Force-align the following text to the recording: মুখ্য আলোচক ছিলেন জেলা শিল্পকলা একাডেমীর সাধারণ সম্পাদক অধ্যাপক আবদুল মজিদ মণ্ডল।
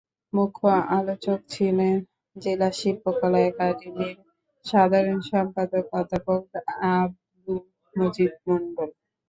মুখ্য 0.33 0.63
আলোচক 0.91 1.39
ছিলেন 1.49 1.95
জেলা 2.35 2.69
শিল্পকলা 2.79 3.39
একাডেমীর 3.43 4.15
সাধারণ 4.65 5.19
সম্পাদক 5.31 5.85
অধ্যাপক 5.99 6.41
আবদুল 6.91 7.63
মজিদ 7.95 8.31
মণ্ডল। 8.47 8.89